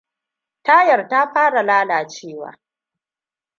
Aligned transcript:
Tayar 0.63 1.07
ta 1.09 1.31
fara 1.33 1.61
lalacewa. 1.63 2.59